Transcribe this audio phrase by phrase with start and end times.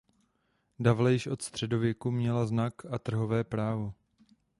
[0.79, 3.93] Davle již od středověku měla znak a trhové právo.